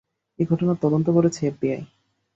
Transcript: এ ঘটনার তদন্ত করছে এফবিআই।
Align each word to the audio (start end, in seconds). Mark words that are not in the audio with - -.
এ 0.39 0.43
ঘটনার 0.45 0.77
তদন্ত 0.81 1.07
করছে 1.09 1.41
এফবিআই। 1.47 1.81